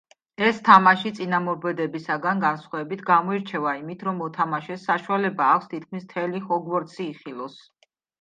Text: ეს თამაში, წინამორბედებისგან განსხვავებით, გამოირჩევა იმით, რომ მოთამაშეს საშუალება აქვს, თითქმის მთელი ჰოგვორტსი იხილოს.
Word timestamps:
ეს 0.45 0.59
თამაში, 0.67 1.09
წინამორბედებისგან 1.17 2.39
განსხვავებით, 2.43 3.03
გამოირჩევა 3.09 3.73
იმით, 3.81 4.05
რომ 4.07 4.17
მოთამაშეს 4.21 4.87
საშუალება 4.89 5.51
აქვს, 5.57 5.69
თითქმის 5.75 6.07
მთელი 6.09 6.43
ჰოგვორტსი 6.47 7.01
იხილოს. 7.11 7.61